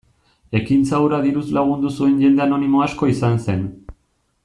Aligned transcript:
Ekintza 0.59 1.01
hura 1.03 1.19
diruz 1.27 1.45
lagundu 1.57 1.91
zuen 1.99 2.15
jende 2.25 2.43
anonimo 2.49 2.81
asko 2.89 3.11
izan 3.15 3.39
zen. 3.49 3.69